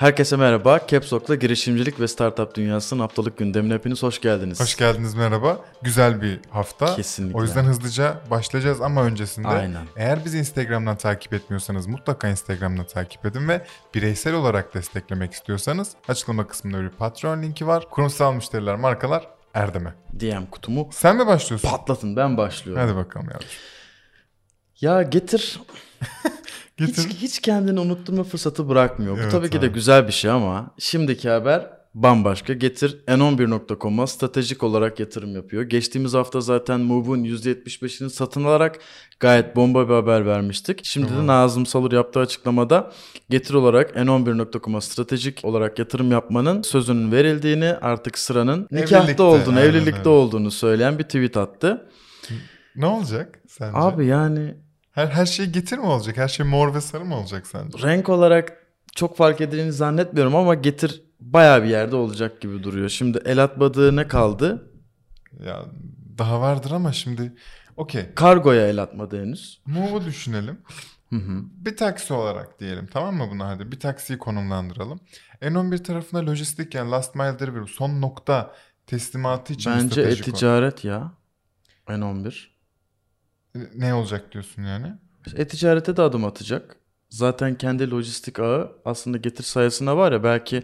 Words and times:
Herkese 0.00 0.36
merhaba. 0.36 0.80
Caps 0.88 1.12
Lock'la 1.12 1.34
girişimcilik 1.34 2.00
ve 2.00 2.08
startup 2.08 2.54
dünyasının 2.54 3.00
haftalık 3.00 3.38
gündemine 3.38 3.74
hepiniz 3.74 4.02
hoş 4.02 4.20
geldiniz. 4.20 4.60
Hoş 4.60 4.76
geldiniz 4.76 5.14
merhaba. 5.14 5.64
Güzel 5.82 6.22
bir 6.22 6.40
hafta. 6.50 6.96
Kesinlikle. 6.96 7.38
O 7.38 7.42
yüzden 7.42 7.64
hızlıca 7.64 8.20
başlayacağız 8.30 8.80
ama 8.80 9.02
öncesinde 9.02 9.48
Aynen. 9.48 9.86
eğer 9.96 10.24
bizi 10.24 10.38
Instagram'dan 10.38 10.96
takip 10.96 11.32
etmiyorsanız 11.32 11.86
mutlaka 11.86 12.28
Instagram'dan 12.28 12.84
takip 12.84 13.26
edin 13.26 13.48
ve 13.48 13.66
bireysel 13.94 14.34
olarak 14.34 14.74
desteklemek 14.74 15.32
istiyorsanız 15.32 15.92
açıklama 16.08 16.46
kısmında 16.46 16.82
bir 16.82 16.88
Patreon 16.90 17.42
linki 17.42 17.66
var. 17.66 17.90
Kurumsal 17.90 18.34
müşteriler, 18.34 18.76
markalar 18.76 19.28
Erdem'e. 19.54 19.94
DM 20.12 20.46
kutumu 20.50 20.88
Sen 20.92 21.16
mi 21.16 21.26
başlıyorsun? 21.26 21.68
patlatın 21.68 22.16
ben 22.16 22.36
başlıyorum. 22.36 22.82
Hadi 22.82 22.96
bakalım 22.96 23.26
yavrum. 23.30 23.48
Ya 24.80 25.02
getir 25.02 25.60
Getir. 26.86 27.08
hiç, 27.08 27.16
hiç 27.16 27.38
kendini 27.40 27.80
unutturma 27.80 28.24
fırsatı 28.24 28.68
bırakmıyor. 28.68 29.16
Bu 29.16 29.20
Evet 29.20 29.32
tabii 29.32 29.50
ki 29.50 29.62
de 29.62 29.66
abi. 29.66 29.72
güzel 29.72 30.06
bir 30.06 30.12
şey 30.12 30.30
ama 30.30 30.70
şimdiki 30.78 31.28
haber 31.28 31.70
bambaşka. 31.94 32.52
Getir 32.52 32.98
n11.com'a 33.08 34.06
stratejik 34.06 34.62
olarak 34.62 35.00
yatırım 35.00 35.34
yapıyor. 35.34 35.62
Geçtiğimiz 35.62 36.14
hafta 36.14 36.40
zaten 36.40 36.80
Move'un 36.80 37.24
%75'ini 37.24 38.10
satın 38.10 38.44
alarak 38.44 38.78
gayet 39.20 39.56
bomba 39.56 39.88
bir 39.88 39.94
haber 39.94 40.26
vermiştik. 40.26 40.80
Şimdi 40.84 41.08
de 41.12 41.26
Nazım 41.26 41.66
Salur 41.66 41.92
yaptığı 41.92 42.20
açıklamada 42.20 42.92
Getir 43.30 43.54
olarak 43.54 43.96
n11.com'a 43.96 44.80
stratejik 44.80 45.44
olarak 45.44 45.78
yatırım 45.78 46.10
yapmanın 46.12 46.62
sözünün 46.62 47.12
verildiğini 47.12 47.74
artık 47.74 48.18
sıranın 48.18 48.68
nikahta 48.70 48.98
Evlilikte, 48.98 49.22
olduğunu, 49.22 49.58
aynen 49.58 49.70
evlilikte 49.70 49.98
öyle. 49.98 50.08
olduğunu 50.08 50.50
söyleyen 50.50 50.98
bir 50.98 51.04
tweet 51.04 51.36
attı. 51.36 51.86
Ne 52.76 52.86
olacak 52.86 53.38
sence? 53.48 53.78
Abi 53.78 54.06
yani 54.06 54.54
Her, 54.92 55.06
her 55.06 55.26
şey 55.26 55.46
getir 55.46 55.78
mi 55.78 55.86
olacak? 55.86 56.16
Her 56.16 56.28
şey 56.28 56.46
mor 56.46 56.74
ve 56.74 56.80
sarı 56.80 57.04
mı 57.04 57.16
olacak 57.16 57.46
sence? 57.46 57.88
renk 57.88 58.08
olarak 58.08 58.66
çok 58.94 59.16
fark 59.16 59.40
edildiğini 59.40 59.72
zannetmiyorum 59.72 60.36
ama 60.36 60.54
getir 60.54 61.02
bayağı 61.20 61.62
bir 61.62 61.68
yerde 61.68 61.96
olacak 61.96 62.40
gibi 62.40 62.62
duruyor. 62.62 62.88
Şimdi 62.88 63.22
el 63.24 63.44
atmadığı 63.44 63.96
ne 63.96 64.08
kaldı? 64.08 64.70
Ya 65.46 65.64
daha 66.18 66.40
vardır 66.40 66.70
ama 66.70 66.92
şimdi 66.92 67.32
okey. 67.76 68.14
Kargoya 68.14 68.68
el 68.68 68.82
atmadı 68.82 69.22
henüz. 69.22 69.60
Move'u 69.66 70.04
düşünelim. 70.04 70.58
Hı 71.10 71.16
hı. 71.16 71.42
Bir 71.52 71.76
taksi 71.76 72.14
olarak 72.14 72.60
diyelim 72.60 72.86
tamam 72.86 73.16
mı 73.16 73.28
buna 73.30 73.48
hadi 73.48 73.72
bir 73.72 73.80
taksiyi 73.80 74.18
konumlandıralım. 74.18 75.00
N11 75.42 75.82
tarafında 75.82 76.26
lojistik 76.26 76.74
yani 76.74 76.90
last 76.90 77.14
mile 77.14 77.38
delivery 77.38 77.66
son 77.66 78.00
nokta 78.00 78.54
teslimatı 78.86 79.52
için 79.52 79.72
Bence 79.72 80.02
e-ticaret 80.02 80.84
ya. 80.84 81.12
N11. 81.88 82.49
Ne 83.74 83.94
olacak 83.94 84.32
diyorsun 84.32 84.62
yani? 84.62 84.92
E-ticarete 85.36 85.96
de 85.96 86.02
adım 86.02 86.24
atacak. 86.24 86.76
Zaten 87.10 87.54
kendi 87.58 87.90
lojistik 87.90 88.38
ağı 88.38 88.72
aslında 88.84 89.16
getir 89.18 89.44
sayesinde 89.44 89.92
var 89.92 90.12
ya 90.12 90.24
belki 90.24 90.62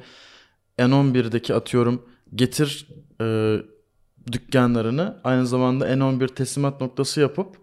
N11'deki 0.79 1.55
atıyorum 1.55 2.09
getir 2.35 2.89
e, 3.21 3.57
dükkanlarını 4.33 5.21
aynı 5.25 5.47
zamanda 5.47 5.89
N11 5.89 6.29
teslimat 6.35 6.81
noktası 6.81 7.21
yapıp 7.21 7.57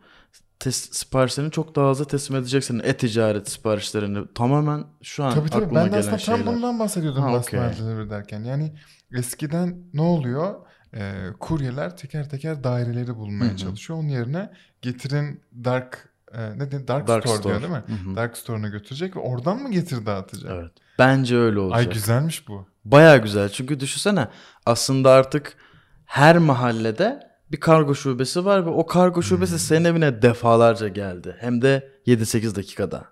tes- 0.59 0.94
siparişlerini 0.95 1.51
çok 1.51 1.75
daha 1.75 1.89
hızlı 1.89 2.05
teslim 2.05 2.38
edeceksin. 2.38 2.81
E-ticaret 2.83 3.49
siparişlerini 3.49 4.27
tamamen 4.35 4.83
şu 5.01 5.23
an 5.23 5.33
Tabii 5.33 5.49
tabii 5.49 5.66
aklıma 5.66 5.79
ben 5.79 5.85
de 5.85 5.89
gelen 5.89 5.99
aslında 5.99 6.17
şeyler. 6.17 6.45
tam 6.45 6.55
bundan 6.55 6.79
bahsediyordum 6.79 7.21
Ha, 7.23 7.44
delivery 7.44 8.09
derken. 8.09 8.44
Yani 8.44 8.73
eskiden 9.13 9.83
ne 9.94 10.01
oluyor? 10.01 10.55
Ee, 10.95 11.25
kuryeler 11.39 11.97
teker 11.97 12.30
teker 12.30 12.63
daireleri 12.63 13.16
bulmaya 13.16 13.49
Hı 13.49 13.53
hı. 13.53 13.58
çalışıyor. 13.58 13.99
Onun 13.99 14.08
yerine 14.09 14.49
getirin 14.81 15.41
dark 15.63 16.09
e, 16.33 16.59
ne 16.59 16.72
de 16.72 16.88
dark, 16.88 17.08
Dark 17.08 17.23
store, 17.23 17.38
store. 17.38 17.59
diyor 17.59 17.61
değil 17.61 17.83
mi? 17.83 17.95
Hı 18.05 18.09
hı. 18.11 18.16
Dark 18.16 18.38
store'una 18.38 18.67
götürecek 18.67 19.16
ve 19.16 19.19
oradan 19.19 19.61
mı 19.61 19.72
getir 19.72 20.05
dağıtacak? 20.05 20.52
Evet. 20.52 20.72
Bence 21.00 21.38
öyle 21.38 21.59
olacak. 21.59 21.80
Ay 21.80 21.89
güzelmiş 21.94 22.47
bu. 22.47 22.67
Baya 22.85 23.17
güzel. 23.17 23.50
Çünkü 23.50 23.80
düşünsene 23.80 24.27
aslında 24.66 25.11
artık 25.11 25.58
her 26.05 26.38
mahallede 26.38 27.19
bir 27.52 27.59
kargo 27.59 27.95
şubesi 27.95 28.45
var 28.45 28.66
ve 28.66 28.69
o 28.69 28.85
kargo 28.85 29.16
Hmm. 29.16 29.23
şubesi 29.23 29.59
senin 29.59 29.85
evine 29.85 30.22
defalarca 30.22 30.88
geldi. 30.88 31.35
Hem 31.39 31.62
de 31.62 31.91
7-8 32.07 32.56
dakikada. 32.56 33.06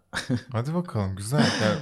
Hadi 0.51 0.73
bakalım 0.73 1.15
güzel. 1.15 1.39
Yani, 1.63 1.79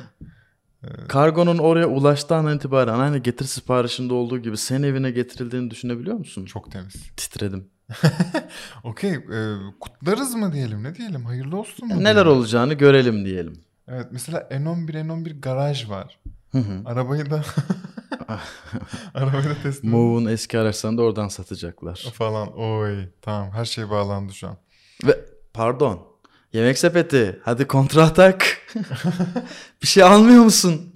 Kargonun 1.07 1.57
oraya 1.57 1.87
ulaştığı 1.87 2.35
andan 2.35 2.55
itibaren 2.57 2.99
aynı 2.99 3.17
getir 3.17 3.45
siparişinde 3.45 4.13
olduğu 4.13 4.37
gibi 4.39 4.57
senin 4.57 4.83
evine 4.83 5.11
getirildiğini 5.11 5.71
düşünebiliyor 5.71 6.17
musun? 6.17 6.45
çok 6.45 6.71
temiz. 6.71 6.93
Titredim. 7.17 7.67
Okey 8.83 9.11
e, 9.11 9.55
kutlarız 9.79 10.35
mı 10.35 10.53
diyelim 10.53 10.83
ne 10.83 10.95
diyelim 10.95 11.25
hayırlı 11.25 11.57
olsun 11.59 11.87
mu? 11.87 11.99
Neler 11.99 12.13
diyelim? 12.15 12.31
olacağını 12.31 12.73
görelim 12.73 13.25
diyelim. 13.25 13.61
Evet 13.87 14.07
mesela 14.11 14.39
N11 14.51 14.91
N11 15.07 15.39
garaj 15.39 15.89
var. 15.89 16.19
Hı 16.51 16.57
hı. 16.57 16.81
Arabayı 16.85 17.29
da 17.29 17.43
arabayı 19.13 19.43
da 19.49 19.53
teslim 19.63 19.91
Move'un 19.91 20.25
eski 20.25 20.59
araçlarını 20.59 20.97
da 20.97 21.01
oradan 21.01 21.27
satacaklar. 21.27 22.05
falan. 22.13 22.57
Oy 22.59 23.05
tamam 23.21 23.51
her 23.51 23.65
şey 23.65 23.89
bağlandı 23.89 24.33
şu 24.33 24.47
an. 24.47 24.57
Ve 25.07 25.25
pardon. 25.53 26.08
Yemek 26.53 26.77
sepeti. 26.77 27.39
Hadi 27.43 27.67
kontra 27.67 28.03
atak. 28.03 28.57
bir 29.81 29.87
şey 29.87 30.03
almıyor 30.03 30.43
musun? 30.43 30.95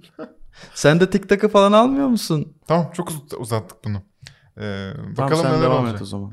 Sen 0.74 1.00
de 1.00 1.10
TikTok'ı 1.10 1.50
falan 1.50 1.72
almıyor 1.72 2.08
musun? 2.08 2.54
Tamam 2.68 2.92
çok 2.94 3.10
uz- 3.10 3.34
uzattık 3.38 3.84
bunu. 3.86 4.02
Ee, 4.58 4.92
Tamam 4.96 5.18
bakalım 5.18 5.42
sen 5.44 5.52
neler 5.52 5.62
devam 5.64 5.80
olacak. 5.84 5.96
et 5.96 6.02
o 6.02 6.06
zaman. 6.06 6.32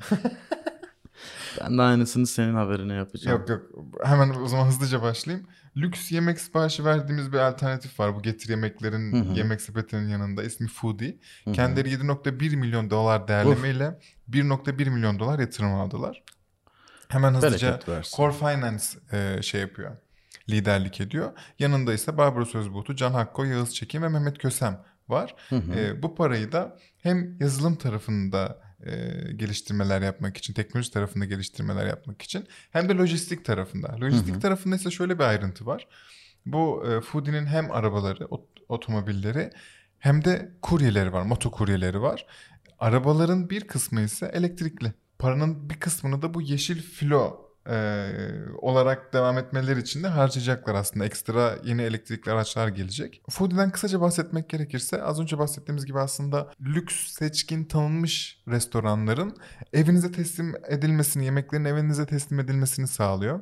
ben 1.61 1.79
de 1.79 1.83
aynısını 1.83 2.27
senin 2.27 2.55
haberine 2.55 2.95
yapacağım. 2.95 3.39
Yok 3.41 3.49
yok 3.49 3.63
hemen 4.05 4.35
o 4.43 4.47
zaman 4.47 4.67
hızlıca 4.67 5.03
başlayayım. 5.03 5.47
Lüks 5.77 6.13
yemek 6.13 6.41
siparişi 6.41 6.85
verdiğimiz 6.85 7.33
bir 7.33 7.39
alternatif 7.39 8.01
var. 8.01 8.15
Bu 8.15 8.23
getir 8.23 8.49
yemeklerin 8.49 9.13
Hı 9.13 9.31
hı. 9.31 9.39
yemek 9.39 9.61
sepetinin 9.61 10.09
yanında 10.09 10.43
ismi 10.43 10.69
Foodie. 10.69 11.19
Hı 11.45 11.51
hı. 11.51 11.55
Kendileri 11.55 11.89
7.1 11.95 12.57
milyon 12.57 12.91
dolar 12.91 13.29
değerlemeyle 13.29 13.99
1.1 14.31 14.91
milyon 14.91 15.19
dolar 15.19 15.39
yatırım 15.39 15.75
aldılar. 15.75 16.23
Hemen 17.11 17.35
hızlıca. 17.35 17.81
Core 18.17 18.33
Finance 18.33 18.85
e, 19.13 19.43
şey 19.43 19.61
yapıyor. 19.61 19.97
Liderlik 20.49 21.01
ediyor. 21.01 21.33
Yanında 21.59 21.95
ise 21.95 22.17
Barbaros 22.17 22.55
Özbuğtu, 22.55 22.97
Can 22.97 23.13
Hakko, 23.13 23.45
Yağız 23.45 23.75
Çekim 23.75 24.03
ve 24.03 24.09
Mehmet 24.09 24.39
Kösem 24.39 24.81
var. 25.09 25.35
Hı 25.49 25.57
hı. 25.57 25.73
E, 25.73 26.03
bu 26.03 26.15
parayı 26.15 26.53
da 26.53 26.79
hem 27.03 27.37
yazılım 27.41 27.77
tarafında 27.77 28.63
e, 28.87 28.93
geliştirmeler 29.37 30.03
yapmak 30.03 30.37
için, 30.37 30.55
teknoloji 30.55 30.91
tarafında 30.91 31.25
geliştirmeler 31.25 31.87
yapmak 31.87 32.23
için 32.23 32.47
hem 32.71 32.89
de 32.89 32.95
lojistik 32.95 33.45
tarafında. 33.45 33.97
Lojistik 34.01 34.33
Hı 34.35 34.37
hı. 34.37 34.41
tarafında 34.41 34.77
ise 34.77 34.91
şöyle 34.91 35.19
bir 35.19 35.25
ayrıntı 35.25 35.67
var. 35.67 35.89
Bu 36.47 36.85
e, 36.87 37.01
Foodie'nin 37.01 37.47
hem 37.47 37.71
arabaları, 37.71 38.25
ot- 38.25 38.63
otomobilleri 38.69 39.51
hem 39.99 40.25
de 40.25 40.53
kuryeleri 40.63 41.13
var, 41.13 41.23
motokuryeleri 41.23 42.03
var. 42.03 42.27
Arabaların 42.79 43.51
bir 43.51 43.67
kısmı 43.67 44.01
ise 44.01 44.31
elektrikli. 44.35 44.93
Paranın 45.21 45.71
bir 45.71 45.75
kısmını 45.75 46.23
da 46.23 46.35
bu 46.35 46.43
yeşil 46.43 46.83
filo 46.83 47.51
e, 47.71 48.09
olarak 48.59 49.13
devam 49.13 49.39
etmeleri 49.39 49.81
için 49.81 50.03
de 50.03 50.09
harcayacaklar 50.09 50.75
aslında. 50.75 51.05
Ekstra 51.05 51.57
yeni 51.65 51.83
elektrikli 51.83 52.31
araçlar 52.31 52.69
gelecek. 52.69 53.23
Foodie'den 53.31 53.71
kısaca 53.71 54.01
bahsetmek 54.01 54.49
gerekirse 54.49 55.03
az 55.03 55.21
önce 55.21 55.39
bahsettiğimiz 55.39 55.87
gibi 55.87 56.01
aslında 56.01 56.53
lüks, 56.61 56.95
seçkin, 56.95 57.65
tanınmış 57.65 58.43
restoranların 58.49 59.37
evinize 59.73 60.13
teslim 60.13 60.55
edilmesini, 60.69 61.25
yemeklerin 61.25 61.65
evinize 61.65 62.07
teslim 62.07 62.41
edilmesini 62.41 62.87
sağlıyor. 62.87 63.41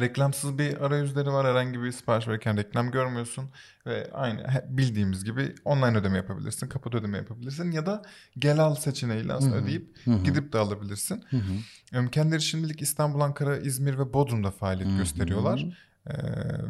Reklamsız 0.00 0.58
bir 0.58 0.80
arayüzleri 0.86 1.28
var. 1.32 1.46
Herhangi 1.46 1.82
bir 1.82 1.92
sipariş 1.92 2.28
verirken 2.28 2.56
reklam 2.56 2.90
görmüyorsun. 2.90 3.50
Ve 3.86 4.10
aynı 4.12 4.46
bildiğimiz 4.68 5.24
gibi 5.24 5.54
online 5.64 5.98
ödeme 5.98 6.16
yapabilirsin. 6.16 6.68
Kapıda 6.68 6.96
ödeme 6.98 7.16
yapabilirsin. 7.18 7.70
Ya 7.70 7.86
da 7.86 8.02
gel 8.38 8.58
al 8.58 8.74
seçeneğiyle 8.74 9.32
aslında 9.32 9.56
ödeyip 9.56 9.96
Hı 10.04 10.10
hı. 10.10 10.24
gidip 10.24 10.52
de 10.52 10.58
alabilirsin. 10.58 11.24
Hı 11.30 11.36
hı. 11.36 11.52
Em, 11.92 12.08
Kendileri 12.08 12.42
şimdilik 12.42 12.82
İstanbul, 12.82 13.20
Ankara, 13.20 13.56
İzmir 13.56 13.98
ve 13.98 14.12
Bodrum'da 14.12 14.50
faaliyet 14.50 14.90
Hı 14.90 14.94
hı. 14.94 14.98
gösteriyorlar. 14.98 15.66
Ee, 16.06 16.12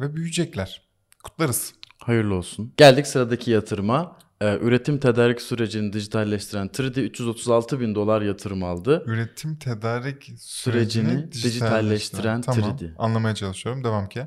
ve 0.00 0.14
büyüyecekler. 0.16 0.82
Kutlarız. 1.24 1.74
Hayırlı 1.98 2.34
olsun. 2.34 2.72
Geldik 2.76 3.06
sıradaki 3.06 3.50
yatırıma. 3.50 4.16
Ee, 4.44 4.58
üretim 4.60 4.98
tedarik 4.98 5.40
sürecini 5.40 5.92
dijitalleştiren 5.92 6.66
3D 6.68 7.00
336 7.00 7.80
bin 7.80 7.94
dolar 7.94 8.22
yatırım 8.22 8.64
aldı. 8.64 9.02
Üretim 9.06 9.56
tedarik 9.56 10.22
Sürecini 10.38 11.08
sürecini 11.08 11.32
dijitalleştiren 11.32 12.40
Tamam. 12.40 12.70
3D. 12.70 12.94
Anlamaya 12.98 13.34
çalışıyorum. 13.34 13.84
Devam 13.84 14.08
ki. 14.08 14.26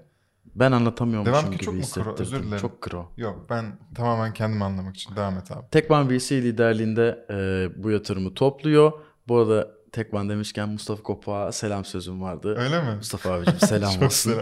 Ben 0.56 0.72
anlatamıyormuşum 0.72 1.34
Devam 1.34 1.46
ki 1.52 1.52
gibi 1.58 1.64
çok 1.66 1.74
mu 1.74 1.80
kro? 1.80 1.88
hissettirdim. 1.88 2.22
Özür 2.22 2.44
dilerim. 2.44 2.62
Çok 2.62 2.82
kro. 2.82 3.12
Yok 3.18 3.46
ben 3.50 3.80
tamamen 3.96 4.34
kendimi 4.34 4.64
anlamak 4.64 4.96
için. 4.96 5.16
Devam 5.16 5.38
et 5.38 5.52
abi. 5.52 5.70
Tekman 5.72 6.10
VC 6.10 6.42
liderliğinde 6.42 7.26
e, 7.30 7.70
bu 7.84 7.92
yatırımı 7.92 8.34
topluyor. 8.34 8.92
Bu 9.28 9.38
arada 9.38 9.78
Tekman 9.92 10.30
demişken 10.30 10.70
Mustafa 10.70 11.04
Kopak'a 11.04 11.52
selam 11.52 11.86
sözüm 11.86 12.22
vardı. 12.22 12.56
Öyle 12.58 12.82
mi? 12.84 12.96
Mustafa 12.96 13.32
abicim 13.34 13.60
selam 13.60 14.02
olsun. 14.04 14.34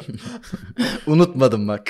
Unutmadım 1.08 1.68
bak. 1.68 1.90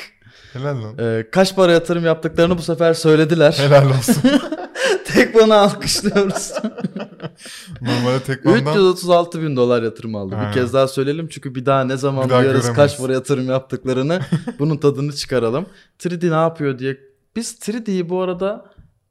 Helal 0.53 0.83
lan. 0.83 0.97
E, 0.99 1.29
kaç 1.31 1.55
para 1.55 1.71
yatırım 1.71 2.05
yaptıklarını 2.05 2.57
bu 2.57 2.61
sefer 2.61 2.93
söylediler. 2.93 3.51
Helal 3.51 3.89
olsun. 3.89 4.15
Tekman'ı 5.05 5.55
alkışlıyoruz. 5.55 6.51
Normalde 7.81 8.19
tekmandan 8.23 8.61
336 8.73 9.41
bin 9.41 9.55
dolar 9.55 9.83
yatırım 9.83 10.15
aldı. 10.15 10.35
Ha. 10.35 10.47
Bir 10.47 10.53
kez 10.53 10.73
daha 10.73 10.87
söyleyelim 10.87 11.27
çünkü 11.27 11.55
bir 11.55 11.65
daha 11.65 11.83
ne 11.83 11.97
zaman 11.97 12.25
Bir 12.25 12.29
daha 12.29 12.41
duyarız 12.43 12.61
kaç 12.61 12.75
göremeyiz. 12.75 12.97
para 13.01 13.13
yatırım 13.13 13.49
yaptıklarını 13.49 14.19
bunun 14.59 14.77
tadını 14.77 15.13
çıkaralım. 15.13 15.65
3D 15.99 16.29
ne 16.31 16.35
yapıyor 16.35 16.79
diye 16.79 16.97
Biz 17.35 17.53
3D'yi 17.61 18.09
bu 18.09 18.21
arada 18.21 18.65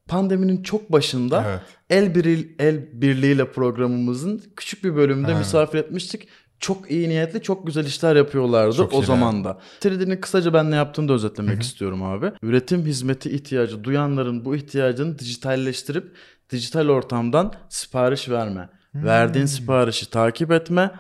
pandeminin 0.09 0.62
çok 0.62 0.93
başında 0.93 1.44
Evet. 1.49 1.61
el, 1.91 2.15
biril, 2.15 2.49
el 2.59 2.88
birliğiyle 2.93 3.53
programımızın 3.53 4.43
küçük 4.56 4.85
bir 4.85 4.97
bölümünde 4.97 5.29
Evet. 5.31 5.38
misafir 5.38 5.79
etmiştik. 5.79 6.29
Çok 6.64 6.90
iyi 6.90 7.08
niyetli, 7.08 7.43
çok 7.43 7.66
güzel 7.66 7.87
işler 7.87 8.16
yapıyorlardı 8.16 8.76
Çok 8.76 8.94
o 8.94 9.02
zaman 9.02 9.44
da. 9.44 9.58
3D'nin 9.81 10.16
kısaca 10.16 10.52
ben 10.52 10.70
ne 10.70 10.76
yaptığını 10.76 11.08
da 11.08 11.12
özetlemek 11.12 11.62
istiyorum 11.62 12.02
abi. 12.02 12.32
Üretim 12.43 12.87
hizmeti 12.87 13.31
ihtiyacı 13.31 13.84
duyanların 13.84 14.44
bu 14.44 14.56
ihtiyacını 14.56 15.19
dijitalleştirip 15.19 16.16
dijital 16.50 16.88
ortamdan 16.88 17.52
sipariş 17.69 18.28
verme, 18.28 18.69
verdiğin 18.94 19.46
siparişi 19.46 20.11
takip 20.11 20.52
etme 20.52 20.90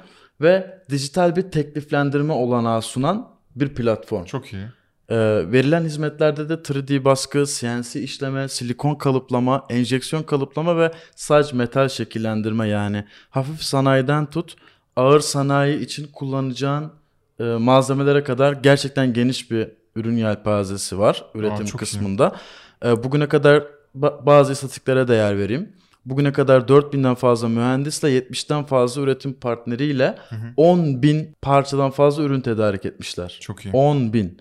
ve 0.40 0.82
dijital 0.90 1.36
bir 1.36 1.42
tekliflendirme 1.42 2.32
olanağı 2.32 2.82
sunan 2.82 3.28
bir 3.56 3.68
platform. 3.68 4.24
Çok 4.24 4.52
iyi. 4.52 4.66
Ee, 5.08 5.16
verilen 5.52 5.84
hizmetlerde 5.84 6.48
de 6.48 6.54
3D 6.54 7.04
baskı, 7.04 7.44
CNC 7.46 8.00
işleme, 8.02 8.48
silikon 8.48 8.94
kalıplama, 8.94 9.66
enjeksiyon 9.70 10.22
kalıplama 10.22 10.78
ve 10.78 10.92
sadece 11.16 11.56
metal 11.56 11.88
şekillendirme 11.88 12.68
yani 12.68 13.04
hafif 13.30 13.62
sanayiden 13.62 14.26
tut 14.26 14.56
ağır 14.96 15.20
sanayi 15.20 15.80
için 15.80 16.06
kullanacağın 16.12 16.92
e, 17.40 17.44
malzemelere 17.44 18.24
kadar 18.24 18.52
gerçekten 18.52 19.12
geniş 19.12 19.50
bir 19.50 19.68
ürün 19.96 20.16
yelpazesi 20.16 20.98
var 20.98 21.24
üretim 21.34 21.66
iyi. 21.66 21.76
kısmında. 21.76 22.36
E, 22.84 23.04
bugüne 23.04 23.28
kadar 23.28 23.62
ba- 23.98 24.26
bazı 24.26 24.52
istatistiklere 24.52 25.08
değer 25.08 25.38
vereyim. 25.38 25.72
Bugüne 26.04 26.32
kadar 26.32 26.60
4000'den 26.60 27.14
fazla 27.14 27.48
mühendisle 27.48 28.08
70'ten 28.18 28.64
fazla 28.64 29.02
üretim 29.02 29.32
partneriyle 29.32 30.18
10.000 30.56 31.26
parçadan 31.42 31.90
fazla 31.90 32.22
ürün 32.22 32.40
tedarik 32.40 32.86
etmişler. 32.86 33.38
Çok 33.40 33.64
iyi. 33.64 33.70
10 33.72 34.12
bin. 34.12 34.40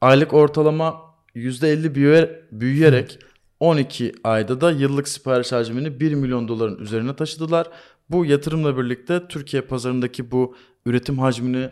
Aylık 0.00 0.34
ortalama 0.34 0.96
%50 1.34 1.94
büyüye- 1.94 2.40
büyüyerek 2.52 3.18
12 3.60 4.12
ayda 4.24 4.60
da 4.60 4.70
yıllık 4.70 5.08
sipariş 5.08 5.52
hacmini 5.52 6.00
1 6.00 6.14
milyon 6.14 6.48
doların 6.48 6.78
üzerine 6.78 7.16
taşıdılar. 7.16 7.70
Bu 8.10 8.24
yatırımla 8.24 8.78
birlikte 8.78 9.28
Türkiye 9.28 9.62
pazarındaki 9.62 10.30
bu 10.30 10.56
üretim 10.86 11.18
hacmini 11.18 11.70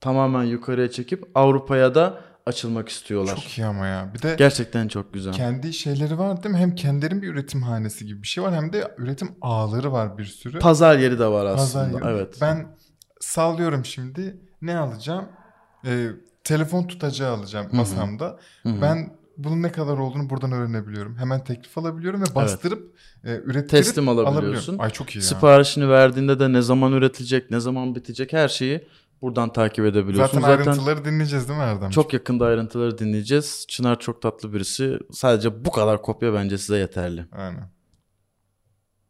tamamen 0.00 0.42
yukarıya 0.44 0.90
çekip 0.90 1.24
Avrupa'ya 1.34 1.94
da 1.94 2.20
açılmak 2.46 2.88
istiyorlar. 2.88 3.34
Çok 3.36 3.58
iyi 3.58 3.66
ama 3.66 3.86
ya. 3.86 4.10
Bir 4.14 4.22
de 4.22 4.34
Gerçekten 4.38 4.88
çok 4.88 5.14
güzel. 5.14 5.32
kendi 5.32 5.72
şeyleri 5.72 6.18
var 6.18 6.42
değil 6.42 6.54
mi? 6.54 6.60
Hem 6.60 6.74
kendilerinin 6.74 7.22
bir 7.22 7.28
üretim 7.28 7.62
hanesi 7.62 8.06
gibi 8.06 8.22
bir 8.22 8.28
şey 8.28 8.44
var 8.44 8.54
hem 8.54 8.72
de 8.72 8.94
üretim 8.98 9.28
ağları 9.40 9.92
var 9.92 10.18
bir 10.18 10.24
sürü. 10.24 10.58
Pazar 10.58 10.98
yeri 10.98 11.18
de 11.18 11.26
var 11.26 11.56
Pazar 11.56 11.80
aslında. 11.84 12.06
yeri. 12.08 12.16
Evet. 12.16 12.38
Ben 12.40 12.76
sallıyorum 13.20 13.84
şimdi. 13.84 14.40
Ne 14.62 14.76
alacağım? 14.78 15.24
Ee, 15.86 16.08
telefon 16.44 16.84
tutacağı 16.86 17.34
alacağım 17.36 17.66
masamda. 17.72 18.38
Ben 18.64 19.15
bunun 19.38 19.62
ne 19.62 19.72
kadar 19.72 19.98
olduğunu 19.98 20.30
buradan 20.30 20.52
öğrenebiliyorum. 20.52 21.16
Hemen 21.16 21.44
teklif 21.44 21.78
alabiliyorum 21.78 22.20
ve 22.20 22.34
bastırıp 22.34 22.96
e, 23.24 23.34
ürettirip 23.34 23.68
Teslim 23.68 24.08
alabiliyorsun. 24.08 24.78
Ay 24.78 24.90
çok 24.90 25.10
iyi 25.10 25.18
ya. 25.18 25.22
Siparişini 25.22 25.88
verdiğinde 25.88 26.40
de 26.40 26.52
ne 26.52 26.62
zaman 26.62 26.92
üretilecek, 26.92 27.50
ne 27.50 27.60
zaman 27.60 27.94
bitecek 27.94 28.32
her 28.32 28.48
şeyi 28.48 28.88
buradan 29.22 29.52
takip 29.52 29.84
edebiliyorsun. 29.84 30.40
Zaten, 30.40 30.58
ayrıntıları 30.58 31.04
dinleyeceğiz 31.04 31.48
değil 31.48 31.58
mi 31.58 31.64
Erdem? 31.64 31.90
Çok 31.90 32.12
yakında 32.12 32.46
ayrıntıları 32.46 32.98
dinleyeceğiz. 32.98 33.64
Çınar 33.68 34.00
çok 34.00 34.22
tatlı 34.22 34.52
birisi. 34.52 34.98
Sadece 35.12 35.64
bu 35.64 35.70
kadar 35.70 36.02
kopya 36.02 36.34
bence 36.34 36.58
size 36.58 36.78
yeterli. 36.78 37.26
Aynen. 37.32 37.70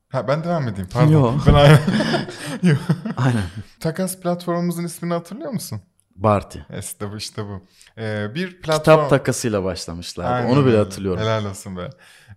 Ha 0.09 0.29
ben 0.29 0.45
devam 0.45 0.69
edeyim 0.69 0.89
pardon. 0.93 1.13
Yo. 1.13 1.33
Ben 1.47 1.55
aynen. 1.55 1.81
Yo. 2.63 2.75
Aynen. 3.17 3.43
Takas 3.81 4.21
platformumuzun 4.21 4.85
ismini 4.85 5.13
hatırlıyor 5.13 5.51
musun? 5.51 5.81
Barty. 6.17 6.59
İşte 6.79 7.13
bu 7.13 7.17
işte 7.17 7.45
bu. 7.45 7.67
Ee, 7.99 8.35
bir 8.35 8.61
platform... 8.61 8.79
Kitap 8.79 9.11
takasıyla 9.11 9.65
başlamışlardı. 9.65 10.31
Aynen 10.31 10.51
Onu 10.51 10.67
bile 10.67 10.77
hatırlıyorum. 10.77 11.23
Helal 11.23 11.45
olsun 11.45 11.77
be. 11.77 11.91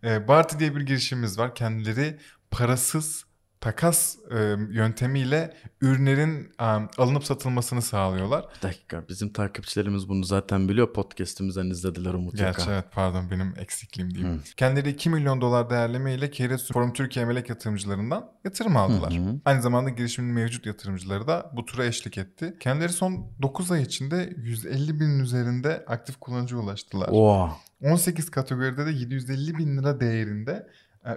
Ee, 0.03 0.27
Barty 0.27 0.57
diye 0.59 0.75
bir 0.75 0.81
girişimimiz 0.81 1.39
var. 1.39 1.55
Kendileri 1.55 2.19
parasız 2.51 3.25
takas 3.61 4.15
e, 4.31 4.37
yöntemiyle 4.69 5.53
ürünlerin 5.81 6.51
e, 6.59 6.63
alınıp 6.97 7.23
satılmasını 7.23 7.81
sağlıyorlar. 7.81 8.45
Bir 8.57 8.61
dakika. 8.61 9.03
Bizim 9.09 9.33
takipçilerimiz 9.33 10.09
bunu 10.09 10.23
zaten 10.23 10.69
biliyor. 10.69 10.93
Podcast'imizden 10.93 11.69
izlediler 11.69 12.13
o 12.13 12.19
mutlaka. 12.19 12.51
Gerçi 12.51 12.71
evet 12.71 12.85
pardon 12.91 13.31
benim 13.31 13.53
eksikliğim 13.57 14.13
diyeyim. 14.13 14.41
Kendileri 14.57 14.89
2 14.89 15.09
milyon 15.09 15.41
dolar 15.41 15.69
değerleme 15.69 16.13
ile 16.13 16.31
Keyres 16.31 16.67
Forum 16.67 16.93
Türkiye 16.93 17.25
melek 17.25 17.49
yatırımcılarından 17.49 18.31
yatırım 18.43 18.77
aldılar. 18.77 19.13
Hı 19.13 19.17
hı. 19.17 19.39
Aynı 19.45 19.61
zamanda 19.61 19.89
girişimin 19.89 20.33
mevcut 20.33 20.65
yatırımcıları 20.65 21.27
da 21.27 21.51
bu 21.53 21.65
tura 21.65 21.85
eşlik 21.85 22.17
etti. 22.17 22.55
Kendileri 22.59 22.93
son 22.93 23.31
9 23.41 23.71
ay 23.71 23.81
içinde 23.81 24.33
150 24.37 24.99
binin 24.99 25.19
üzerinde 25.19 25.85
aktif 25.87 26.19
kullanıcıya 26.19 26.61
ulaştılar. 26.61 27.09
Oha. 27.11 27.57
18 27.83 28.29
kategoride 28.29 28.85
de 28.85 28.91
750 28.91 29.57
bin 29.57 29.77
lira 29.77 29.99
değerinde 29.99 30.67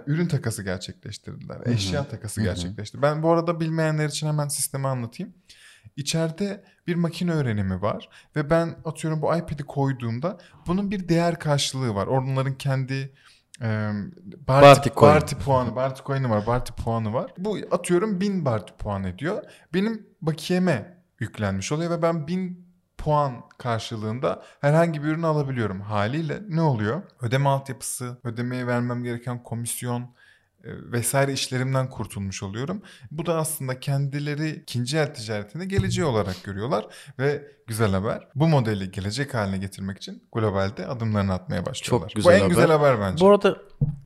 ürün 0.07 0.27
takası 0.27 0.63
gerçekleştirdiler. 0.63 1.61
Eşya 1.65 2.07
takası 2.07 2.41
gerçekleşti. 2.41 3.01
Ben 3.01 3.23
bu 3.23 3.31
arada 3.31 3.59
bilmeyenler 3.59 4.09
için 4.09 4.27
hemen 4.27 4.47
sistemi 4.47 4.87
anlatayım. 4.87 5.33
İçeride 5.95 6.63
bir 6.87 6.95
makine 6.95 7.31
öğrenimi 7.31 7.81
var 7.81 8.09
ve 8.35 8.49
ben 8.49 8.75
atıyorum 8.85 9.21
bu 9.21 9.35
iPad'i 9.35 9.63
koyduğumda 9.63 10.37
bunun 10.67 10.91
bir 10.91 11.09
değer 11.09 11.39
karşılığı 11.39 11.95
var. 11.95 12.07
Onların 12.07 12.57
kendi 12.57 13.13
e, 13.61 13.89
Barty, 14.47 14.67
Barty 14.67 14.89
coin. 14.95 15.13
Barty 15.13 15.35
puanı, 15.35 15.75
Barty 15.75 16.01
coin'i 16.05 16.29
var, 16.29 16.47
Barty 16.47 16.83
puanı 16.83 17.13
var. 17.13 17.33
Bu 17.37 17.57
atıyorum 17.71 18.21
1000 18.21 18.45
Barty 18.45 18.73
puan 18.79 19.03
ediyor. 19.03 19.43
Benim 19.73 20.07
bakiyeme 20.21 20.97
yüklenmiş 21.19 21.71
oluyor 21.71 21.91
ve 21.91 22.01
ben 22.01 22.27
1000 22.27 22.62
puan 23.03 23.43
karşılığında 23.57 24.43
herhangi 24.61 25.03
bir 25.03 25.07
ürünü 25.07 25.25
alabiliyorum. 25.25 25.81
Haliyle 25.81 26.39
ne 26.49 26.61
oluyor? 26.61 27.01
Ödeme 27.21 27.49
altyapısı, 27.49 28.17
ödemeye 28.23 28.67
vermem 28.67 29.03
gereken 29.03 29.43
komisyon 29.43 30.15
vesaire 30.65 31.33
işlerimden 31.33 31.89
kurtulmuş 31.89 32.43
oluyorum. 32.43 32.81
Bu 33.11 33.25
da 33.25 33.35
aslında 33.35 33.79
kendileri 33.79 34.49
ikinci 34.49 34.97
el 34.97 35.13
ticaretini 35.13 35.67
geleceği 35.67 36.05
olarak 36.05 36.43
görüyorlar 36.43 36.85
ve 37.19 37.47
güzel 37.67 37.91
haber. 37.91 38.27
Bu 38.35 38.47
modeli 38.47 38.91
gelecek 38.91 39.33
haline 39.33 39.57
getirmek 39.57 39.97
için 39.97 40.23
globalde 40.33 40.87
adımlarını 40.87 41.33
atmaya 41.33 41.65
başlıyorlar. 41.65 42.11
güzel 42.15 42.31
Bu 42.31 42.35
en 42.35 42.39
haber. 42.39 42.49
güzel 42.49 42.67
haber 42.71 42.99
bence. 42.99 43.25
Bu 43.25 43.29
arada 43.29 43.57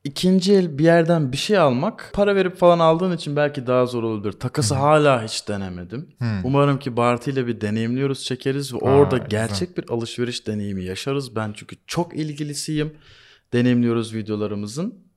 ikinci 0.04 0.54
el 0.54 0.78
bir 0.78 0.84
yerden 0.84 1.32
bir 1.32 1.36
şey 1.36 1.58
almak 1.58 2.10
para 2.12 2.34
verip 2.34 2.56
falan 2.56 2.78
aldığın 2.78 3.12
için 3.16 3.36
belki 3.36 3.66
daha 3.66 3.86
zor 3.86 4.02
olabilir. 4.02 4.32
Takası 4.32 4.74
hala 4.74 5.24
hiç 5.24 5.48
denemedim. 5.48 6.08
Hmm. 6.18 6.44
Umarım 6.44 6.78
ki 6.78 6.96
Barty 6.96 7.30
ile 7.30 7.46
bir 7.46 7.60
deneyimliyoruz, 7.60 8.24
çekeriz 8.24 8.74
ve 8.74 8.78
orada 8.78 9.16
güzel. 9.16 9.28
gerçek 9.30 9.78
bir 9.78 9.90
alışveriş 9.90 10.46
deneyimi 10.46 10.84
yaşarız. 10.84 11.36
Ben 11.36 11.52
çünkü 11.56 11.76
çok 11.86 12.16
ilgilisiyim. 12.16 12.94
Deneyimliyoruz 13.52 14.14
videolarımızın. 14.14 15.07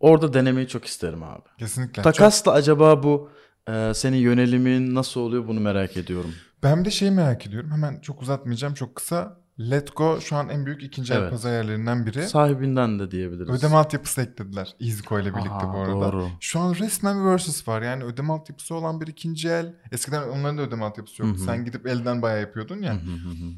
Orada 0.00 0.32
denemeyi 0.32 0.68
çok 0.68 0.84
isterim 0.84 1.22
abi. 1.22 1.42
Kesinlikle. 1.58 2.02
Takasla 2.02 2.52
acaba 2.52 3.02
bu 3.02 3.30
e, 3.68 3.92
senin 3.94 4.16
yönelimin 4.16 4.94
nasıl 4.94 5.20
oluyor 5.20 5.48
bunu 5.48 5.60
merak 5.60 5.96
ediyorum. 5.96 6.34
Ben 6.62 6.84
de 6.84 6.90
şeyi 6.90 7.10
merak 7.10 7.46
ediyorum. 7.46 7.70
Hemen 7.70 8.00
çok 8.00 8.22
uzatmayacağım. 8.22 8.74
Çok 8.74 8.94
kısa. 8.94 9.38
Letgo 9.60 10.20
şu 10.20 10.36
an 10.36 10.48
en 10.48 10.66
büyük 10.66 10.82
ikinci 10.82 11.12
el 11.12 11.18
Evet. 11.18 11.30
pazar 11.30 11.52
yerlerinden 11.52 12.06
biri. 12.06 12.22
Sahibinden 12.28 12.98
de 12.98 13.10
diyebiliriz. 13.10 13.50
Ödeme 13.50 13.76
altyapısı 13.76 14.20
eklediler 14.22 14.76
EasyCo 14.80 15.18
ile 15.20 15.34
birlikte 15.34 15.50
Aha, 15.50 15.74
bu 15.74 15.78
arada. 15.78 16.12
doğru. 16.12 16.28
Şu 16.40 16.60
an 16.60 16.74
resmen 16.74 17.20
bir 17.20 17.24
versus 17.24 17.68
var. 17.68 17.82
Yani 17.82 18.04
ödeme 18.04 18.32
altyapısı 18.32 18.74
olan 18.74 19.00
bir 19.00 19.06
ikinci 19.06 19.48
el. 19.48 19.74
Eskiden 19.92 20.22
onların 20.28 20.58
da 20.58 20.62
ödeme 20.62 20.84
altyapısı 20.84 21.22
yoktu. 21.22 21.38
Hı 21.38 21.42
hı. 21.42 21.44
Sen 21.46 21.64
gidip 21.64 21.86
elden 21.86 22.22
bayağı 22.22 22.40
yapıyordun 22.40 22.82
ya. 22.82 22.92
Hı 22.94 22.96
hı 22.98 23.10
hı 23.10 23.28
hı. 23.28 23.50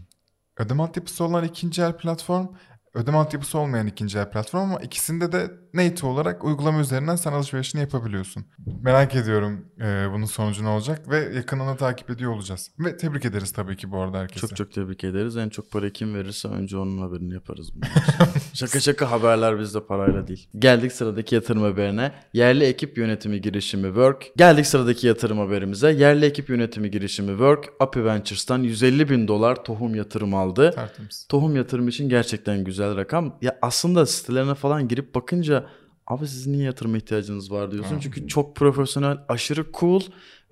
Ödeme 0.56 0.82
altyapısı 0.82 1.24
olan 1.24 1.44
ikinci 1.44 1.82
el 1.82 1.96
platform, 1.96 2.46
ödeme 2.94 3.16
altyapısı 3.16 3.58
olmayan 3.58 3.86
ikinci 3.86 4.18
el 4.18 4.30
platform 4.30 4.62
ama 4.62 4.80
ikisinde 4.80 5.32
de 5.32 5.50
native 5.74 6.06
olarak 6.06 6.44
uygulama 6.44 6.80
üzerinden 6.80 7.16
sen 7.16 7.32
alışverişini 7.32 7.80
yapabiliyorsun. 7.80 8.44
Merak 8.82 9.14
ediyorum 9.14 9.64
e, 9.80 10.06
bunun 10.12 10.24
sonucu 10.24 10.64
ne 10.64 10.68
olacak 10.68 11.08
ve 11.08 11.18
yakından 11.34 11.68
da 11.68 11.76
takip 11.76 12.10
ediyor 12.10 12.32
olacağız. 12.32 12.70
Ve 12.78 12.96
tebrik 12.96 13.24
ederiz 13.24 13.52
tabii 13.52 13.76
ki 13.76 13.90
bu 13.90 14.00
arada 14.00 14.18
herkese. 14.18 14.46
Çok 14.46 14.56
çok 14.56 14.72
tebrik 14.72 15.04
ederiz. 15.04 15.36
En 15.36 15.48
çok 15.48 15.70
para 15.70 15.90
kim 15.90 16.14
verirse 16.14 16.48
önce 16.48 16.76
onun 16.76 16.98
haberini 16.98 17.34
yaparız. 17.34 17.72
şaka 18.54 18.80
şaka 18.80 19.10
haberler 19.10 19.58
bizde 19.58 19.86
parayla 19.86 20.26
değil. 20.26 20.48
Geldik 20.58 20.92
sıradaki 20.92 21.34
yatırım 21.34 21.62
haberine. 21.62 22.12
Yerli 22.32 22.64
ekip 22.64 22.98
yönetimi 22.98 23.40
girişimi 23.40 23.86
Work. 23.86 24.36
Geldik 24.36 24.66
sıradaki 24.66 25.06
yatırım 25.06 25.38
haberimize. 25.38 25.92
Yerli 25.92 26.24
ekip 26.24 26.50
yönetimi 26.50 26.90
girişimi 26.90 27.28
Work. 27.28 27.68
Api 27.80 28.04
Ventures'tan 28.04 28.58
150 28.62 29.08
bin 29.08 29.28
dolar 29.28 29.64
tohum 29.64 29.94
yatırım 29.94 30.34
aldı. 30.34 30.72
Tertemiz. 30.74 31.26
Tohum 31.28 31.56
yatırım 31.56 31.88
için 31.88 32.08
gerçekten 32.08 32.64
güzel 32.64 32.79
rakam. 32.80 33.38
Ya 33.42 33.58
aslında 33.62 34.06
sitelerine 34.06 34.54
falan 34.54 34.88
girip 34.88 35.14
bakınca 35.14 35.66
abi 36.06 36.26
sizin 36.28 36.52
niye 36.52 36.64
yatırıma 36.64 36.96
ihtiyacınız 36.96 37.52
var 37.52 37.70
diyorsun. 37.70 37.96
Hı. 37.96 38.00
Çünkü 38.00 38.28
çok 38.28 38.56
profesyonel, 38.56 39.18
aşırı 39.28 39.66
cool 39.80 40.00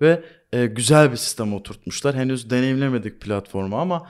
ve 0.01 0.23
e, 0.53 0.65
güzel 0.65 1.11
bir 1.11 1.17
sistem 1.17 1.53
oturtmuşlar. 1.53 2.15
Henüz 2.15 2.49
deneyimlemedik 2.49 3.21
platformu 3.21 3.77
ama 3.77 4.07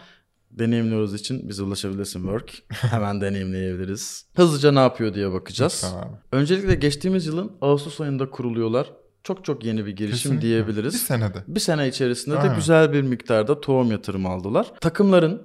deneyimliyoruz 0.52 1.14
için 1.14 1.50
bize 1.50 1.64
ulaşabilirsin 1.64 2.20
Work. 2.20 2.54
Hemen 2.70 3.22
deneyimleyebiliriz. 3.22 4.26
Hızlıca 4.36 4.72
ne 4.72 4.80
yapıyor 4.80 5.14
diye 5.14 5.32
bakacağız. 5.32 5.94
Abi. 5.96 6.16
Öncelikle 6.32 6.76
geçtiğimiz 6.76 7.26
yılın 7.26 7.52
Ağustos 7.62 8.02
ayında 8.02 8.30
kuruluyorlar. 8.30 8.92
Çok 9.24 9.46
çok 9.46 9.66
yeni 9.66 9.86
bir 9.86 9.96
girişim 9.96 10.18
Kesinlikle. 10.18 10.48
diyebiliriz. 10.48 10.94
Bir 10.94 11.00
senede. 11.00 11.44
Bir 11.48 11.60
sene 11.60 11.88
içerisinde 11.88 12.36
de 12.36 12.40
Aynen. 12.40 12.56
güzel 12.56 12.94
bir 12.94 13.02
miktarda 13.02 13.62
tohum 13.62 13.92
yatırım 13.92 14.26
aldılar. 14.26 14.72
Takımların 14.82 15.42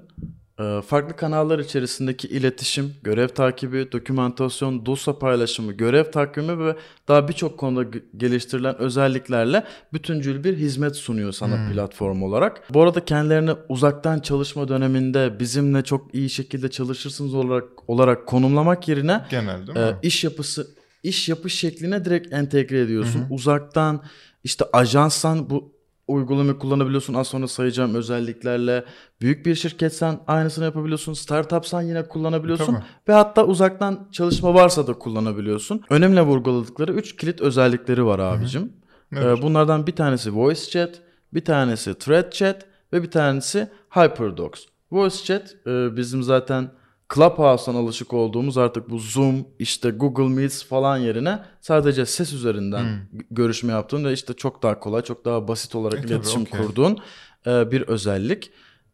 farklı 0.87 1.17
kanallar 1.17 1.59
içerisindeki 1.59 2.29
iletişim, 2.29 2.95
görev 3.03 3.29
takibi, 3.29 3.93
dokümantasyon, 3.93 4.87
dosya 4.87 5.19
paylaşımı, 5.19 5.73
görev 5.73 6.11
takvimi 6.11 6.65
ve 6.65 6.77
daha 7.09 7.29
birçok 7.29 7.59
konuda 7.59 7.99
geliştirilen 8.17 8.79
özelliklerle 8.79 9.65
bütüncül 9.93 10.45
bir 10.45 10.57
hizmet 10.57 10.97
sunuyor 10.97 11.33
sana 11.33 11.71
platform 11.73 12.23
olarak. 12.23 12.63
Bu 12.75 12.83
arada 12.83 13.05
kendilerini 13.05 13.51
uzaktan 13.69 14.21
çalışma 14.21 14.69
döneminde 14.69 15.41
bizimle 15.41 15.83
çok 15.83 16.15
iyi 16.15 16.31
şekilde 16.31 16.71
çalışırsınız 16.71 17.35
olarak 17.35 17.65
olarak 17.89 18.27
konumlamak 18.27 18.89
yerine 18.89 19.25
Genel 19.31 19.67
değil 19.67 19.79
mi? 19.79 19.85
e, 20.03 20.07
iş 20.07 20.25
yapısı 20.25 20.67
iş 21.03 21.29
yapış 21.29 21.55
şekline 21.55 22.05
direkt 22.05 22.33
entegre 22.33 22.81
ediyorsun. 22.81 23.27
Uzaktan 23.31 24.03
işte 24.45 24.65
ajanssan 24.73 25.51
bu 25.51 25.74
uygulamayı 26.09 26.59
kullanabiliyorsun. 26.59 27.15
Az 27.15 27.27
sonra 27.27 27.49
sayacağım 27.49 27.95
özelliklerle. 27.95 28.85
Büyük 29.21 29.47
bir 29.47 29.55
şirketsen 29.55 30.21
aynısını 30.27 30.65
yapabiliyorsun. 30.65 31.13
Startupsan 31.13 31.83
yine 31.83 32.09
kullanabiliyorsun. 32.09 32.75
Tabii. 32.75 32.85
Ve 33.09 33.13
hatta 33.13 33.45
uzaktan 33.45 34.09
çalışma 34.13 34.55
varsa 34.55 34.87
da 34.87 34.93
kullanabiliyorsun. 34.93 35.83
Önemli 35.91 36.23
vurguladıkları 36.23 36.93
3 36.93 37.17
kilit 37.17 37.41
özellikleri 37.41 38.05
var 38.05 38.19
abicim. 38.19 38.73
Evet. 39.13 39.39
Ee, 39.39 39.43
bunlardan 39.43 39.87
bir 39.87 39.97
tanesi 39.97 40.35
voice 40.35 40.71
chat, 40.71 41.01
bir 41.35 41.45
tanesi 41.45 41.95
thread 41.95 42.33
chat 42.33 42.67
ve 42.93 43.03
bir 43.03 43.11
tanesi 43.11 43.69
HyperDocs. 43.91 44.65
Voice 44.93 45.17
chat 45.25 45.57
e, 45.67 45.97
bizim 45.97 46.23
zaten 46.23 46.71
Clubhouse'dan 47.15 47.75
alışık 47.79 48.13
olduğumuz 48.13 48.59
artık 48.59 48.91
bu 48.91 48.99
Zoom, 48.99 49.47
işte 49.59 49.91
Google 49.91 50.29
Meets 50.35 50.65
falan 50.65 50.97
yerine 50.99 51.39
sadece 51.61 52.07
ses 52.07 52.33
üzerinden 52.33 52.85
g- 53.13 53.25
görüşme 53.31 53.73
yaptığın 53.73 54.05
ve 54.05 54.13
işte 54.13 54.35
çok 54.35 54.63
daha 54.63 54.81
kolay, 54.81 55.03
çok 55.03 55.25
daha 55.25 55.49
basit 55.49 55.75
olarak 55.75 55.99
E, 55.99 56.03
tabii, 56.03 56.13
iletişim 56.13 56.43
okey. 56.43 56.61
kurduğun 56.61 56.99
e, 57.47 57.71
bir 57.71 57.83
özellik. 57.83 58.51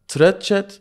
Thread 0.07 0.41
chat 0.41 0.79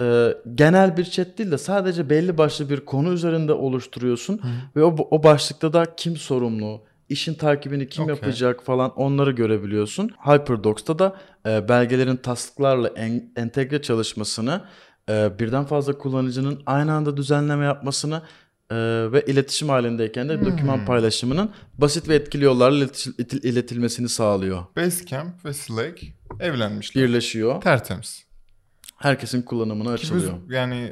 e, 0.00 0.34
genel 0.54 0.96
bir 0.96 1.04
chat 1.04 1.38
değil 1.38 1.50
de 1.50 1.58
sadece 1.58 2.10
belli 2.10 2.38
başlı 2.38 2.70
bir 2.70 2.80
konu 2.80 3.12
üzerinde 3.12 3.52
oluşturuyorsun 3.52 4.40
ve 4.76 4.84
o, 4.84 4.96
o 5.10 5.22
başlıkta 5.22 5.72
da 5.72 5.94
kim 5.96 6.16
sorumlu, 6.16 6.82
işin 7.08 7.34
takibini 7.34 7.88
kim 7.88 8.04
Okey. 8.04 8.14
yapacak 8.14 8.64
falan 8.64 8.90
onları 8.90 9.30
görebiliyorsun. 9.30 10.10
HyperDocs'ta 10.26 10.98
da 10.98 11.16
e, 11.46 11.68
belgelerin 11.68 12.16
tasklarla 12.16 12.88
en- 12.88 13.32
entegre 13.36 13.82
çalışmasını, 13.82 14.60
e, 15.08 15.38
birden 15.38 15.64
fazla 15.64 15.98
kullanıcının 15.98 16.62
aynı 16.66 16.92
anda 16.92 17.16
düzenleme 17.16 17.64
yapmasını 17.64 18.22
e, 18.70 18.76
ve 19.12 19.24
iletişim 19.26 19.68
halindeyken 19.68 20.28
de 20.28 20.44
doküman 20.44 20.84
paylaşımının 20.84 21.50
basit 21.78 22.08
ve 22.08 22.14
etkili 22.14 22.44
yollarla 22.44 22.84
iletiş- 22.84 23.46
iletilmesini 23.46 24.08
sağlıyor. 24.08 24.64
Basecamp 24.76 25.44
ve 25.44 25.52
Slack 25.52 26.02
evlenmişler. 26.40 27.04
Birleşiyor. 27.04 27.60
Tertemiz. 27.60 28.24
Herkesin 28.96 29.42
kullanımına 29.42 29.96
Ki 29.96 30.02
biz 30.02 30.10
açılıyor. 30.12 30.34
yani 30.50 30.90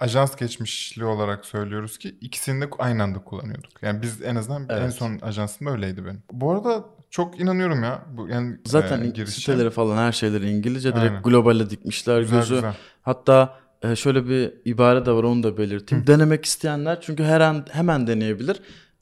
ajans 0.00 0.36
geçmişli 0.36 1.04
olarak 1.04 1.44
söylüyoruz 1.46 1.98
ki 1.98 2.18
ikisini 2.20 2.60
de 2.62 2.68
aynı 2.78 3.02
anda 3.02 3.18
kullanıyorduk. 3.24 3.82
Yani 3.82 4.02
biz 4.02 4.22
en 4.22 4.36
azından 4.36 4.62
en 4.68 4.82
Evet. 4.82 4.94
son 4.94 5.18
ajansımda 5.18 5.70
öyleydi 5.70 6.04
benim. 6.04 6.22
Bu 6.32 6.52
arada 6.52 6.84
çok 7.10 7.40
inanıyorum 7.40 7.82
ya. 7.82 8.04
Bu 8.12 8.28
yani 8.28 8.56
Zaten 8.64 9.02
e, 9.02 9.06
girişe. 9.08 9.32
siteleri 9.32 9.70
falan 9.70 9.96
her 9.96 10.12
şeyleri 10.12 10.50
İngilizce 10.50 10.92
direkt 10.96 11.10
Aynen. 11.10 11.22
globale 11.22 11.70
dikmişler 11.70 12.20
Güzel, 12.20 12.38
gözü. 12.38 12.54
güzel. 12.54 12.74
Hatta 13.02 13.58
e, 13.82 13.96
şöyle 13.96 14.28
bir 14.28 14.52
ibare 14.64 15.06
de 15.06 15.12
var 15.12 15.22
onu 15.24 15.42
da 15.42 15.58
belirteyim. 15.58 16.06
Denemek 16.06 16.44
isteyenler 16.44 17.00
çünkü 17.00 17.24
her 17.24 17.40
an 17.40 17.66
hemen 17.70 18.06
deneyebilir. 18.06 18.60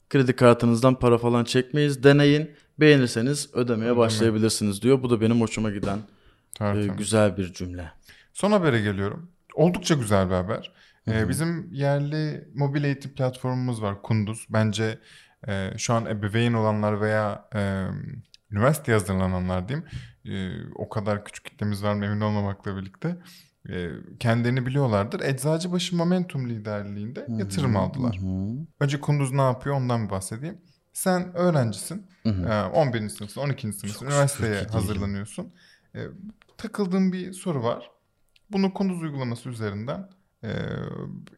Kredi 0.09 0.35
kartınızdan 0.35 0.95
para 0.95 1.17
falan 1.17 1.43
çekmeyiz. 1.43 2.03
Deneyin. 2.03 2.51
Beğenirseniz 2.79 3.49
ödemeye 3.53 3.97
başlayabilirsiniz 3.97 4.81
diyor. 4.81 5.03
Bu 5.03 5.09
da 5.09 5.21
benim 5.21 5.41
hoşuma 5.41 5.71
giden 5.71 5.99
e, 6.61 6.87
güzel 6.97 7.37
bir 7.37 7.53
cümle. 7.53 7.91
Son 8.33 8.51
habere 8.51 8.81
geliyorum. 8.81 9.29
Oldukça 9.55 9.95
güzel 9.95 10.29
bir 10.29 10.33
haber. 10.35 10.71
Ee, 11.07 11.29
bizim 11.29 11.69
yerli 11.73 12.47
mobil 12.55 12.83
eğitim 12.83 13.11
platformumuz 13.11 13.81
var 13.81 14.01
Kunduz. 14.01 14.45
Bence 14.49 14.99
e, 15.47 15.71
şu 15.77 15.93
an 15.93 16.05
ebeveyn 16.05 16.53
olanlar 16.53 17.01
veya 17.01 17.49
e, 17.55 17.85
üniversite 18.51 18.91
hazırlananlar 18.91 19.67
diyeyim. 19.69 19.87
e, 20.25 20.49
o 20.75 20.89
kadar 20.89 21.25
küçük 21.25 21.45
kitlemiz 21.45 21.83
var 21.83 21.93
mı 21.93 22.05
emin 22.05 22.21
olmamakla 22.21 22.77
birlikte. 22.77 23.17
e, 23.69 23.89
kendilerini 24.19 24.65
biliyorlardır. 24.65 25.19
Eczacıbaşı 25.19 25.95
Momentum 25.95 26.49
liderliğinde 26.49 27.25
yatırım 27.29 27.77
aldılar. 27.77 28.19
Önce 28.79 28.99
Kunduz 29.01 29.31
ne 29.31 29.41
yapıyor 29.41 29.75
ondan 29.75 30.05
bir 30.05 30.09
bahsedeyim. 30.09 30.57
Sen 30.93 31.33
öğrencisin. 31.35 32.07
e, 32.25 32.61
11. 32.63 33.09
sınıfsın, 33.09 33.41
12. 33.41 33.73
sınıfsın. 33.73 34.05
Üniversiteye 34.05 34.53
hazırlanıyorsun. 34.71 35.53
E, 35.95 35.99
takıldığın 36.57 37.13
bir 37.13 37.33
soru 37.33 37.63
var. 37.63 37.91
Bunu 38.51 38.73
Kunduz 38.73 39.01
uygulaması 39.03 39.49
üzerinden 39.49 40.09
e, 40.43 40.49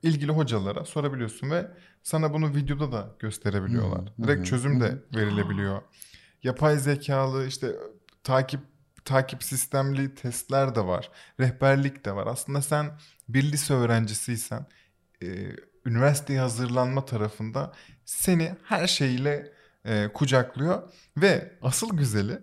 ilgili 0.04 0.32
hocalara 0.32 0.86
sorabiliyorsun 0.86 1.52
ve 1.52 1.72
sana 2.04 2.34
bunu 2.34 2.56
videoda 2.56 2.92
da 2.92 3.16
gösterebiliyorlar. 3.20 4.14
Direkt 4.24 4.46
çözüm 4.46 4.82
de 4.82 5.04
verilebiliyor. 5.16 5.82
Yapay 6.44 6.78
zekalı 6.78 7.48
işte 7.48 7.76
takip 8.24 8.62
takip 9.06 9.44
sistemli 9.44 10.16
testler 10.16 10.76
de 10.76 10.86
var. 10.86 11.12
Rehberlik 11.40 12.06
de 12.06 12.16
var. 12.16 12.28
Aslında 12.28 12.62
sen 12.62 12.92
bir 13.30 13.52
lise 13.52 13.74
öğrencisiysen 13.74 14.66
e, 15.24 15.28
üniversiteye 15.86 16.40
hazırlanma 16.40 17.06
tarafında 17.06 17.74
seni 18.06 18.56
her 18.64 18.88
şeyle 18.88 19.54
e, 19.86 20.08
kucaklıyor 20.14 20.94
ve 21.18 21.58
asıl 21.62 21.98
güzeli 21.98 22.40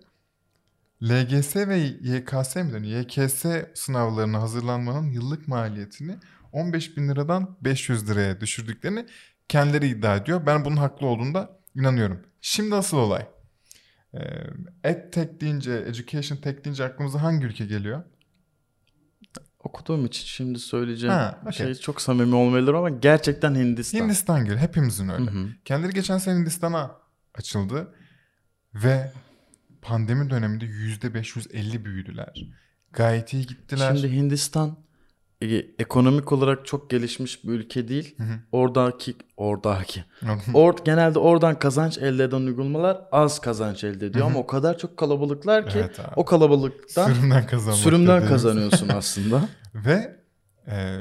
LGS 1.03 1.57
ve 1.57 1.77
YKS 1.79 2.57
mi 2.57 2.73
deniyor? 2.73 3.01
YKS 3.01 3.45
sınavlarına 3.75 4.43
hazırlanmanın 4.43 5.11
yıllık 5.11 5.49
maliyetini 5.49 6.17
15 6.57 6.97
bin 6.97 7.09
liradan 7.09 7.57
500 7.61 8.11
liraya 8.11 8.41
düşürdüklerini 8.41 9.07
kendileri 9.49 9.89
iddia 9.89 10.17
ediyor. 10.17 10.47
Ben 10.47 10.65
bunun 10.65 10.77
haklı 10.77 11.07
olduğunda 11.07 11.61
inanıyorum. 11.75 12.23
Şimdi 12.41 12.75
asıl 12.75 12.97
olay. 12.97 13.27
Ee, 14.15 14.21
EdTech 14.85 15.41
deyince, 15.41 15.73
Education 15.73 16.39
Tech 16.39 16.65
deyince 16.65 16.85
aklımıza 16.85 17.23
hangi 17.23 17.47
ülke 17.47 17.67
geliyor? 17.67 18.03
Okuduğum 19.59 20.07
için 20.07 20.27
şimdi 20.27 20.59
söyleyeceğim 20.59 21.15
Ha, 21.15 21.41
okey. 21.43 21.53
şey 21.53 21.75
çok 21.75 22.01
samimi 22.01 22.35
olmayabilir 22.35 22.75
ama 22.75 22.91
gerçekten 22.91 23.55
Hindistan. 23.55 23.99
Hindistan 23.99 24.41
geliyor. 24.45 24.61
Hepimizin 24.61 25.09
öyle. 25.09 25.31
Hı 25.31 25.35
hı. 25.39 25.49
Kendileri 25.65 25.93
geçen 25.93 26.19
sene 26.19 26.39
Hindistan'a 26.39 26.97
açıldı 27.35 27.95
ve 28.75 29.13
pandemi 29.83 30.31
döneminde 30.31 30.65
%550 30.65 31.85
büyüdüler. 31.85 32.49
Gayet 32.93 33.33
iyi 33.33 33.47
gittiler. 33.47 33.97
Şimdi 33.97 34.17
Hindistan 34.17 34.86
e, 35.43 35.47
ekonomik 35.79 36.33
olarak 36.33 36.67
çok 36.67 36.91
gelişmiş 36.91 37.45
bir 37.45 37.49
ülke 37.49 37.89
değil. 37.89 38.17
Oradaki 38.53 39.15
oradaki 39.37 40.05
Or, 40.55 40.75
genelde 40.85 41.19
oradan 41.19 41.59
kazanç 41.59 41.99
elde 41.99 42.25
eden 42.25 42.41
uygulamalar 42.41 43.01
az 43.13 43.41
kazanç 43.41 43.85
elde 43.85 44.07
ediyor 44.07 44.27
ama 44.27 44.39
o 44.39 44.47
kadar 44.47 44.79
çok 44.79 44.97
kalabalıklar 44.97 45.71
ki 45.71 45.79
Evet 45.79 46.01
abi. 46.01 46.13
o 46.17 46.25
kalabalıktan 46.25 47.13
Sürümden 47.13 47.73
sürümden 47.73 48.27
kazanıyorsun 48.27 48.89
aslında. 48.95 49.49
Ve 49.75 50.17
e, 50.69 51.01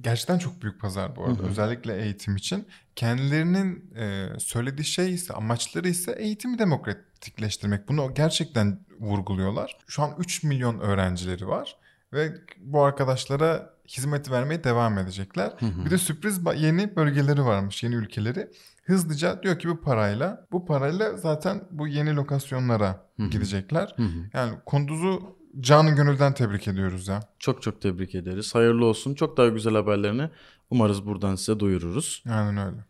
gerçekten 0.00 0.38
çok 0.38 0.62
büyük 0.62 0.80
pazar 0.80 1.16
bu 1.16 1.24
arada. 1.24 1.42
Özellikle 1.42 2.02
eğitim 2.02 2.36
için. 2.36 2.66
Kendilerinin 2.96 3.94
e, 3.94 4.28
söylediği 4.38 4.84
şey 4.84 5.14
ise 5.14 5.34
amaçları 5.34 5.88
ise 5.88 6.12
eğitimi 6.18 6.58
demokratikleştirmek. 6.58 7.88
Bunu 7.88 8.14
gerçekten 8.14 8.80
vurguluyorlar. 9.00 9.76
Şu 9.86 10.02
an 10.02 10.10
3 10.18 10.42
milyon 10.42 10.78
öğrencileri 10.80 11.48
var. 11.48 11.76
Ve 12.12 12.32
bu 12.60 12.82
arkadaşlara 12.82 13.72
hizmet 13.88 14.30
vermeye 14.30 14.64
devam 14.64 14.98
edecekler. 14.98 15.52
Bir 15.84 15.90
de 15.90 15.98
sürpriz 15.98 16.40
yeni 16.56 16.96
bölgeleri 16.96 17.44
varmış, 17.44 17.82
yeni 17.82 17.94
ülkeleri. 17.94 18.50
Hızlıca 18.84 19.42
diyor 19.42 19.58
ki 19.58 19.68
bu 19.68 19.80
parayla, 19.80 20.46
bu 20.52 20.64
parayla 20.64 21.16
zaten 21.16 21.64
bu 21.70 21.88
yeni 21.88 22.16
lokasyonlara 22.16 23.06
gidecekler. 23.30 23.96
Yani 24.34 24.52
Kunduz'u 24.66 25.36
canı 25.60 25.90
gönülden 25.90 26.34
tebrik 26.34 26.68
ediyoruz 26.68 27.08
ya. 27.08 27.20
Çok 27.38 27.62
çok 27.62 27.80
tebrik 27.80 28.14
ederiz. 28.14 28.54
Hayırlı 28.54 28.86
olsun. 28.86 29.14
Çok 29.14 29.36
daha 29.36 29.48
güzel 29.48 29.74
haberlerini 29.74 30.30
umarız 30.70 31.06
buradan 31.06 31.34
size 31.34 31.60
duyururuz. 31.60 32.24
Aynen 32.30 32.66
öyle. 32.66 32.84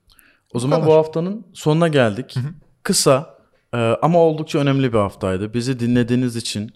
O 0.54 0.58
zaman 0.58 0.80
kadar. 0.80 0.90
bu 0.90 0.94
haftanın 0.94 1.46
sonuna 1.52 1.88
geldik. 1.88 2.34
Kısa 2.82 3.38
e, 3.74 3.76
ama 4.02 4.18
oldukça 4.18 4.58
önemli 4.58 4.92
bir 4.92 4.98
haftaydı. 4.98 5.54
Bizi 5.54 5.80
dinlediğiniz 5.80 6.36
için 6.36 6.72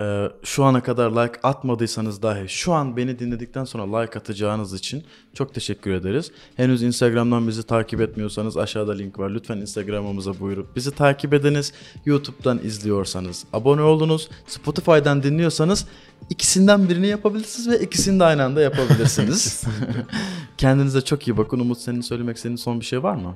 e, 0.00 0.28
şu 0.44 0.64
ana 0.64 0.82
kadar 0.82 1.10
like 1.10 1.40
atmadıysanız 1.42 2.22
dahi 2.22 2.48
şu 2.48 2.72
an 2.72 2.96
beni 2.96 3.18
dinledikten 3.18 3.64
sonra 3.64 3.98
like 3.98 4.18
atacağınız 4.18 4.74
için 4.74 5.04
çok 5.34 5.54
teşekkür 5.54 5.92
ederiz. 5.92 6.32
Henüz 6.56 6.82
Instagram'dan 6.82 7.48
bizi 7.48 7.62
takip 7.62 8.00
etmiyorsanız 8.00 8.56
aşağıda 8.56 8.92
link 8.92 9.18
var. 9.18 9.30
Lütfen 9.30 9.56
Instagram'ımıza 9.56 10.40
buyurup 10.40 10.76
bizi 10.76 10.90
takip 10.90 11.34
ediniz. 11.34 11.72
YouTube'dan 12.04 12.60
izliyorsanız 12.64 13.44
abone 13.52 13.82
olunuz. 13.82 14.28
Spotify'dan 14.46 15.22
dinliyorsanız 15.22 15.86
ikisinden 16.30 16.88
birini 16.88 17.06
yapabilirsiniz 17.06 17.68
ve 17.68 17.84
ikisini 17.84 18.20
de 18.20 18.24
aynı 18.24 18.44
anda 18.44 18.60
yapabilirsiniz. 18.60 19.64
Kendinize 20.58 21.00
çok 21.00 21.28
iyi 21.28 21.36
bakın. 21.36 21.60
Umut 21.60 21.78
senin 21.78 22.00
söylemek 22.00 22.36
istediğin 22.36 22.56
son 22.56 22.80
bir 22.80 22.84
şey 22.84 23.02
var 23.02 23.14
mı? 23.14 23.34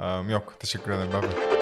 Am, 0.00 0.30
yok 0.30 0.54
teşekkür 0.58 0.90
ederim. 0.90 1.12
Bye 1.12 1.22
bye. 1.22 1.53